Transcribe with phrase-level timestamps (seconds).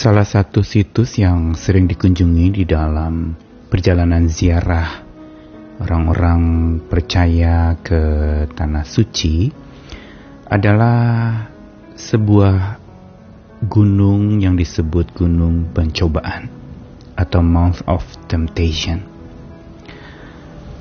[0.00, 3.36] Salah satu situs yang sering dikunjungi di dalam
[3.68, 5.04] perjalanan ziarah
[5.76, 6.40] orang-orang
[6.88, 8.00] percaya ke
[8.48, 9.52] tanah suci
[10.48, 11.44] adalah
[12.00, 12.80] sebuah
[13.68, 16.48] gunung yang disebut gunung pencobaan
[17.12, 19.04] atau Mount of Temptation.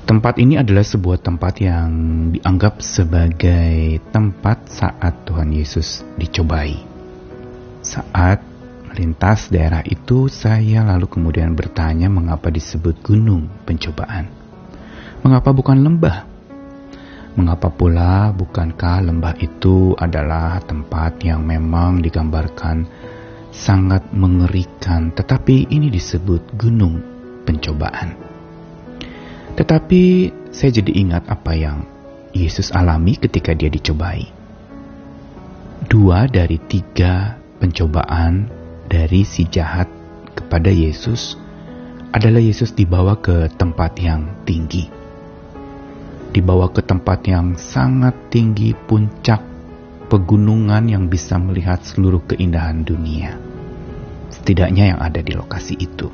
[0.08, 1.92] Tempat ini adalah sebuah tempat yang
[2.40, 6.88] dianggap sebagai tempat saat Tuhan Yesus dicobai.
[7.84, 8.49] Saat
[9.00, 14.28] melintas daerah itu, saya lalu kemudian bertanya mengapa disebut gunung pencobaan.
[15.24, 16.28] Mengapa bukan lembah?
[17.40, 22.84] Mengapa pula bukankah lembah itu adalah tempat yang memang digambarkan
[23.56, 27.00] sangat mengerikan, tetapi ini disebut gunung
[27.48, 28.20] pencobaan.
[29.56, 30.04] Tetapi
[30.52, 31.88] saya jadi ingat apa yang
[32.36, 34.28] Yesus alami ketika dia dicobai.
[35.88, 38.59] Dua dari tiga pencobaan
[38.90, 39.86] dari si jahat
[40.34, 41.38] kepada Yesus
[42.10, 44.90] adalah Yesus dibawa ke tempat yang tinggi.
[46.34, 49.46] Dibawa ke tempat yang sangat tinggi puncak
[50.10, 53.38] pegunungan yang bisa melihat seluruh keindahan dunia.
[54.34, 56.10] Setidaknya yang ada di lokasi itu.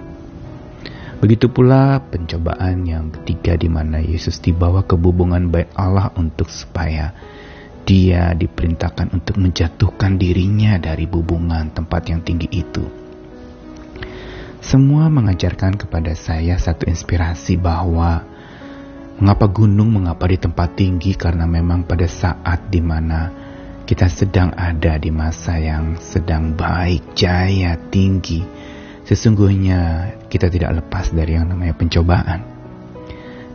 [1.23, 7.15] Begitu pula pencobaan yang ketiga di mana Yesus dibawa ke bubungan bait Allah untuk supaya
[7.85, 12.85] dia diperintahkan untuk menjatuhkan dirinya dari bubungan tempat yang tinggi itu.
[14.59, 18.25] Semua mengajarkan kepada saya satu inspirasi bahwa
[19.21, 23.29] mengapa gunung, mengapa di tempat tinggi karena memang pada saat di mana
[23.85, 28.41] kita sedang ada di masa yang sedang baik, jaya, tinggi,
[29.05, 32.41] Sesungguhnya kita tidak lepas dari yang namanya pencobaan.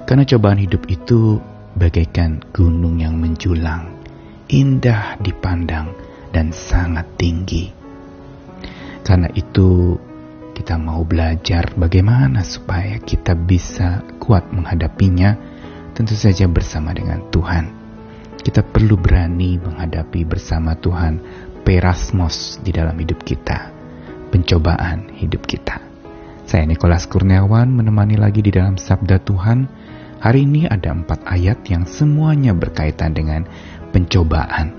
[0.07, 1.43] Karena cobaan hidup itu
[1.75, 4.00] bagaikan gunung yang menjulang,
[4.51, 5.95] indah dipandang
[6.35, 7.71] dan sangat tinggi.
[9.07, 9.97] Karena itu
[10.53, 15.39] kita mau belajar bagaimana supaya kita bisa kuat menghadapinya,
[15.95, 17.79] tentu saja bersama dengan Tuhan.
[18.43, 21.23] Kita perlu berani menghadapi bersama Tuhan
[21.63, 23.81] perasmos di dalam hidup kita
[24.31, 25.83] pencobaan hidup kita.
[26.47, 29.67] Saya Nikolas Kurniawan menemani lagi di dalam Sabda Tuhan.
[30.21, 33.47] Hari ini ada empat ayat yang semuanya berkaitan dengan
[33.91, 34.73] pencobaan.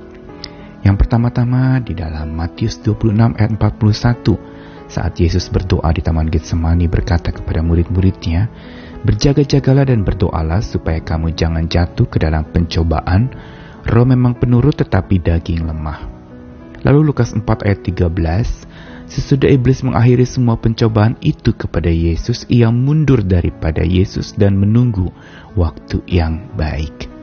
[0.82, 4.62] Yang pertama-tama di dalam Matius 26 ayat 41
[4.92, 8.52] saat Yesus berdoa di Taman Getsemani berkata kepada murid-muridnya,
[9.02, 13.32] Berjaga-jagalah dan berdoalah supaya kamu jangan jatuh ke dalam pencobaan.
[13.88, 16.06] Roh memang penurut tetapi daging lemah.
[16.84, 23.24] Lalu Lukas 4 ayat 13, Sesudah iblis mengakhiri semua pencobaan itu kepada Yesus, ia mundur
[23.24, 25.12] daripada Yesus dan menunggu
[25.56, 27.21] waktu yang baik.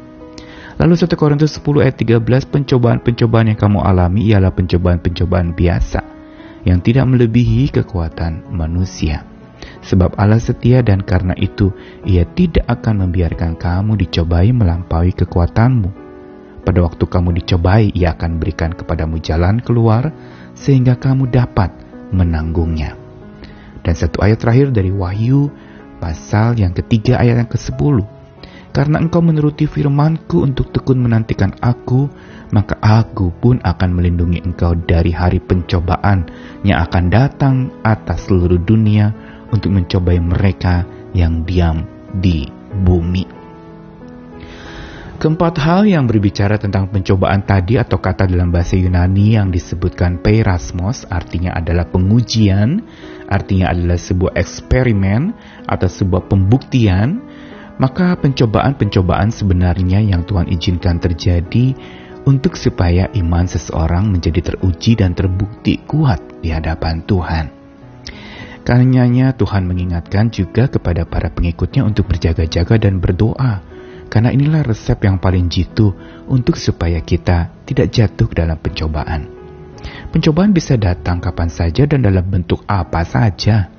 [0.78, 2.22] Lalu 1 Korintus 10 ayat 13,
[2.54, 6.00] pencobaan-pencobaan yang kamu alami ialah pencobaan-pencobaan biasa,
[6.62, 9.26] yang tidak melebihi kekuatan manusia.
[9.82, 11.74] Sebab Allah setia dan karena itu
[12.06, 15.90] ia tidak akan membiarkan kamu dicobai melampaui kekuatanmu.
[16.62, 20.14] Pada waktu kamu dicobai, ia akan berikan kepadamu jalan keluar
[20.54, 21.74] sehingga kamu dapat
[22.14, 22.94] menanggungnya.
[23.82, 25.50] Dan satu ayat terakhir dari Wahyu
[25.98, 28.17] pasal yang ketiga ayat yang ke-10.
[28.78, 32.06] Karena engkau menuruti firmanku untuk tekun menantikan aku,
[32.54, 36.30] maka aku pun akan melindungi engkau dari hari pencobaan
[36.62, 39.10] yang akan datang atas seluruh dunia
[39.50, 41.82] untuk mencobai mereka yang diam
[42.22, 42.46] di
[42.86, 43.26] bumi.
[45.18, 51.10] Keempat hal yang berbicara tentang pencobaan tadi atau kata dalam bahasa Yunani yang disebutkan peirasmos
[51.10, 52.86] artinya adalah pengujian,
[53.26, 55.34] artinya adalah sebuah eksperimen
[55.66, 57.27] atau sebuah pembuktian,
[57.78, 61.74] maka pencobaan-pencobaan sebenarnya yang Tuhan izinkan terjadi
[62.26, 67.46] untuk supaya iman seseorang menjadi teruji dan terbukti kuat di hadapan Tuhan.
[68.66, 73.64] Karenanya Tuhan mengingatkan juga kepada para pengikutnya untuk berjaga-jaga dan berdoa
[74.12, 75.96] karena inilah resep yang paling jitu
[76.28, 79.24] untuk supaya kita tidak jatuh dalam pencobaan.
[80.12, 83.72] Pencobaan bisa datang kapan saja dan dalam bentuk apa saja.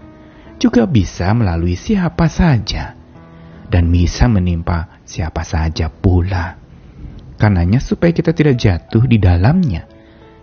[0.57, 2.99] Juga bisa melalui siapa saja.
[3.69, 6.57] Dan bisa menimpa siapa saja pula.
[7.38, 9.86] Karenanya supaya kita tidak jatuh di dalamnya,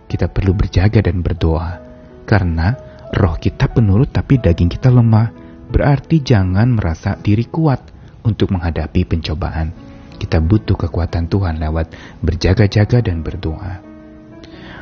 [0.07, 1.83] kita perlu berjaga dan berdoa.
[2.23, 2.73] Karena
[3.13, 5.29] roh kita penurut tapi daging kita lemah,
[5.67, 7.83] berarti jangan merasa diri kuat
[8.23, 9.71] untuk menghadapi pencobaan.
[10.17, 11.93] Kita butuh kekuatan Tuhan lewat
[12.25, 13.86] berjaga-jaga dan berdoa.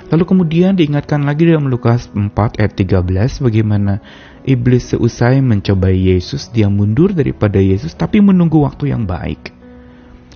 [0.06, 2.30] Lalu kemudian diingatkan lagi dalam Lukas 4
[2.62, 4.06] ayat 13 bagaimana
[4.46, 9.50] iblis seusai mencobai Yesus dia mundur daripada Yesus tapi menunggu waktu yang baik.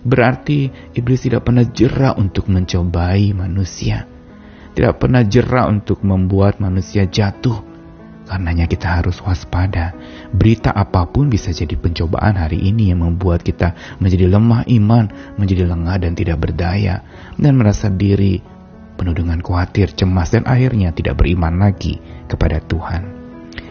[0.01, 4.09] Berarti iblis tidak pernah jerah untuk mencobai manusia.
[4.73, 7.67] Tidak pernah jerah untuk membuat manusia jatuh.
[8.25, 9.93] Karenanya kita harus waspada.
[10.29, 15.65] Berita apa pun bisa jadi pencobaan hari ini yang membuat kita menjadi lemah iman, menjadi
[15.65, 17.01] lengah dan tidak berdaya,
[17.35, 18.58] dan merasa diri
[18.99, 23.15] penuh dengan khawatir, cemas, dan akhirnya tidak beriman lagi kepada Tuhan.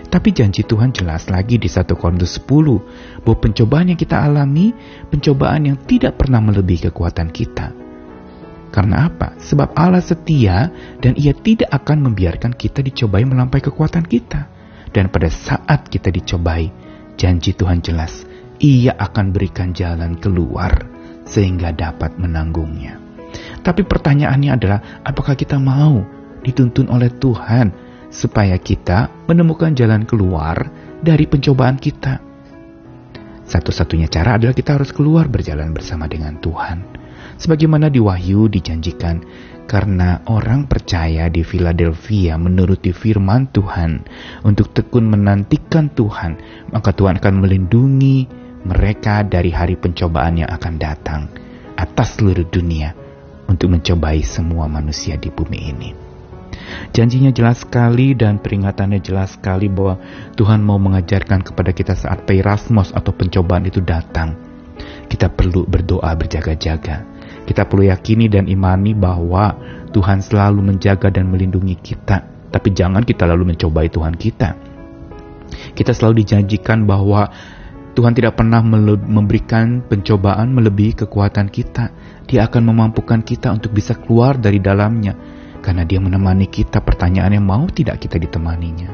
[0.08, 4.72] Tapi janji Tuhan jelas lagi di 1 Korintus 10 bahwa pencobaan yang kita alami,
[5.12, 7.76] pencobaan yang tidak pernah melebihi kekuatan kita.
[8.72, 9.36] Karena apa?
[9.36, 14.48] Sebab Allah setia dan ia tidak akan membiarkan kita dicobai melampaui kekuatan kita.
[14.88, 16.72] Dan pada saat kita dicobai,
[17.20, 18.24] janji Tuhan jelas,
[18.64, 20.88] ia akan berikan jalan keluar
[21.28, 23.07] sehingga dapat menanggungnya.
[23.62, 26.02] Tapi pertanyaannya adalah, apakah kita mau
[26.42, 27.74] dituntun oleh Tuhan
[28.08, 30.70] supaya kita menemukan jalan keluar
[31.02, 32.22] dari pencobaan kita?
[33.48, 36.84] Satu-satunya cara adalah kita harus keluar berjalan bersama dengan Tuhan.
[37.38, 39.24] Sebagaimana di Wahyu dijanjikan,
[39.68, 44.04] karena orang percaya di Philadelphia menuruti firman Tuhan
[44.44, 46.40] untuk tekun menantikan Tuhan,
[46.72, 48.28] maka Tuhan akan melindungi
[48.64, 51.20] mereka dari hari pencobaan yang akan datang
[51.78, 53.07] atas seluruh dunia
[53.48, 55.90] untuk mencobai semua manusia di bumi ini.
[56.92, 59.96] Janjinya jelas sekali dan peringatannya jelas sekali bahwa
[60.36, 64.36] Tuhan mau mengajarkan kepada kita saat peirasmos atau pencobaan itu datang.
[65.08, 67.18] Kita perlu berdoa berjaga-jaga
[67.48, 69.56] kita perlu yakini dan imani bahwa
[69.96, 72.20] Tuhan selalu menjaga dan melindungi kita.
[72.52, 74.52] Tapi jangan kita lalu mencobai Tuhan kita.
[75.72, 77.24] Kita selalu dijanjikan bahwa
[77.94, 81.90] Tuhan tidak pernah memberikan pencobaan melebihi kekuatan kita.
[82.28, 85.16] Dia akan memampukan kita untuk bisa keluar dari dalamnya.
[85.58, 88.90] Karena dia menemani kita pertanyaannya mau tidak kita ditemaninya.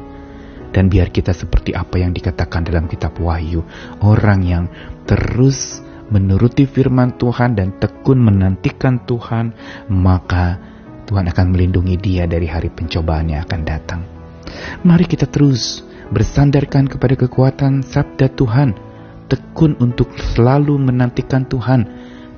[0.73, 3.61] Dan biar kita seperti apa yang dikatakan dalam kitab Wahyu.
[4.01, 4.67] Orang yang
[5.05, 9.53] terus menuruti firman Tuhan dan tekun menantikan Tuhan,
[9.89, 10.57] maka
[11.05, 14.01] Tuhan akan melindungi dia dari hari pencobaan yang akan datang.
[14.85, 18.77] Mari kita terus bersandarkan kepada kekuatan sabda Tuhan,
[19.27, 21.85] tekun untuk selalu menantikan Tuhan,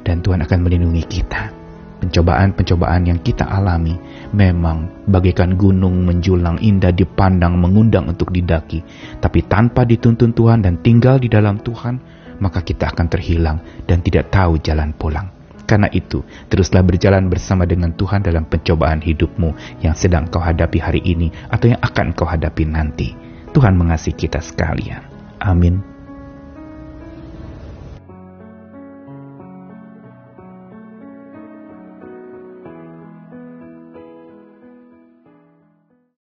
[0.08, 1.52] dan Tuhan akan melindungi kita.
[1.98, 3.98] Pencobaan-pencobaan yang kita alami
[4.30, 8.86] memang bagaikan gunung menjulang indah dipandang mengundang untuk didaki,
[9.18, 11.98] tapi tanpa dituntun Tuhan dan tinggal di dalam Tuhan,
[12.38, 13.58] maka kita akan terhilang
[13.90, 15.34] dan tidak tahu jalan pulang.
[15.68, 21.02] Karena itu, teruslah berjalan bersama dengan Tuhan dalam pencobaan hidupmu yang sedang kau hadapi hari
[21.04, 23.12] ini atau yang akan kau hadapi nanti.
[23.52, 25.04] Tuhan mengasihi kita sekalian.
[25.44, 25.97] Amin.